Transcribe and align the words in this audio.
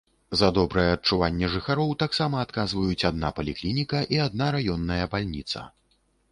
За 0.39 0.47
добрае 0.57 0.85
адчуванне 0.93 1.49
жыхароў 1.55 1.93
таксама 2.05 2.41
адказваюць 2.45 3.07
адна 3.11 3.33
паліклініка 3.43 4.03
і 4.17 4.23
адна 4.27 4.51
раённая 4.59 5.01
бальніца. 5.17 5.59